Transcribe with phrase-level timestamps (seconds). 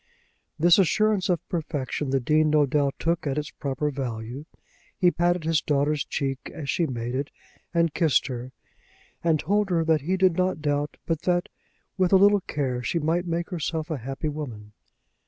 [0.57, 4.45] This assurance of perfection the Dean no doubt took at its proper value.
[4.97, 7.29] He patted his daughter's cheek as she made it,
[7.71, 8.51] and kissed her,
[9.23, 11.49] and told her that he did not doubt but that
[11.99, 14.71] with a little care she might make herself a happy woman.